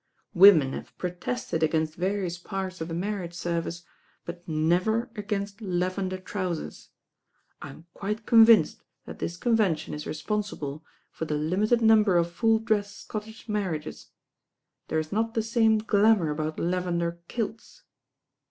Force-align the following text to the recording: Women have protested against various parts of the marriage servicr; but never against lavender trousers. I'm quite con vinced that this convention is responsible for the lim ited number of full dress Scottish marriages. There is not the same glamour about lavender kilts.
Women 0.33 0.73
have 0.73 0.97
protested 0.97 1.61
against 1.61 1.93
various 1.93 2.39
parts 2.39 2.81
of 2.81 2.87
the 2.87 2.93
marriage 2.95 3.33
servicr; 3.35 3.83
but 4.25 4.47
never 4.47 5.11
against 5.15 5.61
lavender 5.61 6.17
trousers. 6.17 6.89
I'm 7.61 7.85
quite 7.93 8.25
con 8.25 8.43
vinced 8.43 8.81
that 9.05 9.19
this 9.19 9.37
convention 9.37 9.93
is 9.93 10.07
responsible 10.07 10.83
for 11.11 11.25
the 11.25 11.35
lim 11.35 11.61
ited 11.61 11.81
number 11.81 12.17
of 12.17 12.31
full 12.31 12.57
dress 12.57 12.95
Scottish 12.95 13.47
marriages. 13.47 14.07
There 14.87 14.97
is 14.97 15.11
not 15.11 15.35
the 15.35 15.43
same 15.43 15.77
glamour 15.77 16.31
about 16.31 16.59
lavender 16.59 17.19
kilts. 17.27 17.83